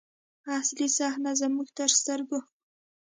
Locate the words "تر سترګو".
1.77-2.39